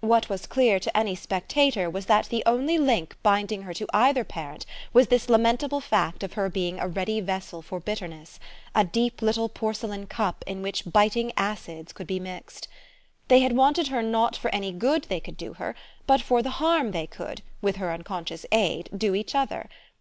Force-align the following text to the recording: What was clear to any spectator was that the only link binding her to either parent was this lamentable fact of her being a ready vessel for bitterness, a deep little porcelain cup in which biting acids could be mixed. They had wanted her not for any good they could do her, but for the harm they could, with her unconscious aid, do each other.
What 0.00 0.28
was 0.28 0.48
clear 0.48 0.80
to 0.80 0.96
any 0.96 1.14
spectator 1.14 1.88
was 1.88 2.06
that 2.06 2.30
the 2.30 2.42
only 2.46 2.78
link 2.78 3.16
binding 3.22 3.62
her 3.62 3.72
to 3.74 3.86
either 3.94 4.24
parent 4.24 4.66
was 4.92 5.06
this 5.06 5.28
lamentable 5.28 5.80
fact 5.80 6.24
of 6.24 6.32
her 6.32 6.48
being 6.50 6.80
a 6.80 6.88
ready 6.88 7.20
vessel 7.20 7.62
for 7.62 7.78
bitterness, 7.78 8.40
a 8.74 8.82
deep 8.82 9.22
little 9.22 9.48
porcelain 9.48 10.08
cup 10.08 10.42
in 10.48 10.62
which 10.62 10.82
biting 10.90 11.30
acids 11.36 11.92
could 11.92 12.08
be 12.08 12.18
mixed. 12.18 12.66
They 13.28 13.38
had 13.38 13.52
wanted 13.56 13.86
her 13.86 14.02
not 14.02 14.34
for 14.34 14.52
any 14.52 14.72
good 14.72 15.04
they 15.04 15.20
could 15.20 15.36
do 15.36 15.52
her, 15.52 15.76
but 16.08 16.20
for 16.20 16.42
the 16.42 16.50
harm 16.58 16.90
they 16.90 17.06
could, 17.06 17.42
with 17.62 17.76
her 17.76 17.92
unconscious 17.92 18.44
aid, 18.50 18.88
do 18.96 19.14
each 19.14 19.32
other. 19.36 19.68